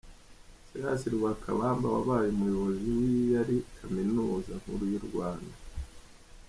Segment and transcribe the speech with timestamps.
[0.67, 5.55] Silas Lwakabamba wabaye Umuyobozi w’iyari Kaminuza Nkuru y’u Rwanda.